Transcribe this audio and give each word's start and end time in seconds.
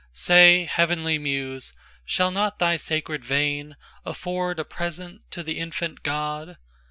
IIISay, 0.15 0.67
Heavenly 0.67 1.19
Muse, 1.19 1.73
shall 2.05 2.31
not 2.31 2.57
thy 2.57 2.75
sacred 2.75 3.21
veinAfford 3.21 4.57
a 4.57 4.65
present 4.65 5.21
to 5.29 5.43
the 5.43 5.59
Infant 5.59 6.01
God? 6.01 6.57